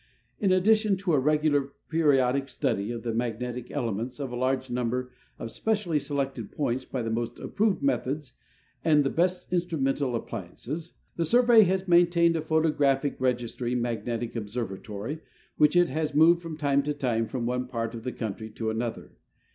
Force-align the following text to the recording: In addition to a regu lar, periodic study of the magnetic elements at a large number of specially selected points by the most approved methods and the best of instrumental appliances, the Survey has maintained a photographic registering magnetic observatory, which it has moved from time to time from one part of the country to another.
In 0.39 0.51
addition 0.51 0.97
to 0.97 1.13
a 1.13 1.21
regu 1.21 1.51
lar, 1.53 1.73
periodic 1.89 2.49
study 2.49 2.91
of 2.91 3.03
the 3.03 3.13
magnetic 3.13 3.69
elements 3.69 4.19
at 4.19 4.31
a 4.31 4.35
large 4.35 4.71
number 4.71 5.11
of 5.37 5.51
specially 5.51 5.99
selected 5.99 6.51
points 6.51 6.85
by 6.85 7.03
the 7.03 7.11
most 7.11 7.37
approved 7.37 7.83
methods 7.83 8.33
and 8.83 9.03
the 9.03 9.11
best 9.11 9.45
of 9.45 9.53
instrumental 9.53 10.15
appliances, 10.15 10.95
the 11.17 11.23
Survey 11.23 11.65
has 11.65 11.87
maintained 11.87 12.35
a 12.35 12.41
photographic 12.41 13.15
registering 13.21 13.79
magnetic 13.79 14.35
observatory, 14.35 15.19
which 15.57 15.75
it 15.75 15.89
has 15.89 16.15
moved 16.15 16.41
from 16.41 16.57
time 16.57 16.81
to 16.81 16.95
time 16.95 17.27
from 17.27 17.45
one 17.45 17.67
part 17.67 17.93
of 17.93 18.03
the 18.03 18.11
country 18.11 18.49
to 18.49 18.71
another. 18.71 19.11